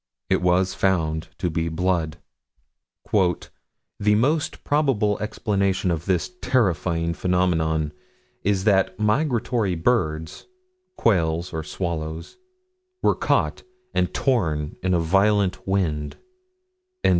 It 0.31 0.41
was 0.41 0.73
found 0.73 1.27
to 1.37 1.51
be 1.51 1.67
blood. 1.69 2.17
"The 3.13 4.15
most 4.15 4.63
probable 4.63 5.19
explanation 5.19 5.91
of 5.91 6.05
this 6.07 6.31
terrifying 6.41 7.13
phenomenon 7.13 7.91
is 8.43 8.63
that 8.63 8.97
migratory 8.99 9.75
birds 9.75 10.47
(quails 10.97 11.53
or 11.53 11.63
swallows) 11.63 12.37
were 13.03 13.13
caught 13.13 13.61
and 13.93 14.11
torn 14.11 14.75
in 14.81 14.95
a 14.95 14.99
violent 14.99 15.67
wind." 15.67 16.17